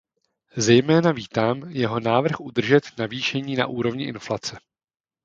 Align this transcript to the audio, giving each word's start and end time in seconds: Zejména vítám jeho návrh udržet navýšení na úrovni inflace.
Zejména 0.57 1.11
vítám 1.11 1.63
jeho 1.69 1.99
návrh 1.99 2.39
udržet 2.39 2.83
navýšení 2.97 3.55
na 3.55 3.67
úrovni 3.67 4.03
inflace. 4.05 4.59